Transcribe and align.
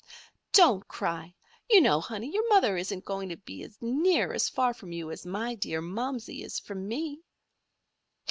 "Don't 0.51 0.87
cry. 0.87 1.35
You 1.69 1.79
know, 1.79 2.01
honey, 2.01 2.33
your 2.33 2.49
mother 2.49 2.75
isn't 2.75 3.05
going 3.05 3.29
to 3.29 3.37
be 3.37 3.69
near 3.81 4.33
as 4.33 4.49
far 4.49 4.73
from 4.73 4.91
you 4.91 5.11
as 5.11 5.27
my 5.27 5.53
dear 5.53 5.79
Momsey 5.79 6.43
is 6.43 6.57
from 6.57 6.87
me." 6.87 7.21